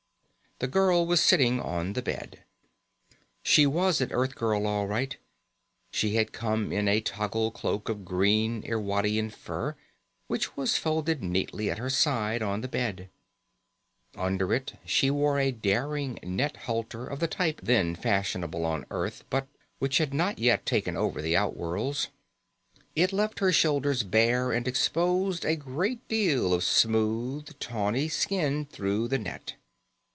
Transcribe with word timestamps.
The 0.59 0.67
girl 0.67 1.07
was 1.07 1.19
sitting 1.21 1.59
on 1.59 1.93
the 1.93 2.03
bed. 2.03 2.43
She 3.41 3.65
was 3.65 3.99
an 3.99 4.09
Earthgirl, 4.11 4.67
all 4.67 4.85
right. 4.85 5.17
She 5.89 6.13
had 6.17 6.31
come 6.33 6.71
in 6.71 6.87
a 6.87 7.01
toggle 7.01 7.49
cloak 7.49 7.89
of 7.89 8.05
green 8.05 8.61
Irwadian 8.63 9.31
fur, 9.31 9.75
which 10.27 10.55
was 10.55 10.77
folded 10.77 11.23
neatly 11.23 11.71
at 11.71 11.79
her 11.79 11.89
side 11.89 12.43
on 12.43 12.61
the 12.61 12.67
bed. 12.67 13.09
Under 14.15 14.53
it 14.53 14.73
she 14.85 15.09
wore 15.09 15.39
a 15.39 15.49
daring 15.49 16.19
net 16.21 16.57
halter 16.57 17.07
of 17.07 17.19
the 17.19 17.27
type 17.27 17.61
then 17.63 17.95
fashionable 17.95 18.63
on 18.63 18.85
Earth 18.91 19.23
but 19.31 19.47
which 19.79 19.97
had 19.97 20.13
not 20.13 20.37
yet 20.37 20.63
taken 20.67 20.95
over 20.95 21.23
the 21.23 21.33
outworlds. 21.35 22.09
It 22.95 23.11
left 23.11 23.39
her 23.39 23.51
shoulders 23.51 24.03
bare 24.03 24.51
and 24.51 24.67
exposed 24.67 25.43
a 25.43 25.55
great 25.55 26.07
deal 26.07 26.53
of 26.53 26.63
smooth, 26.63 27.57
tawny 27.57 28.07
skin 28.07 28.65
through 28.67 29.07
the 29.07 29.17
net. 29.17 29.55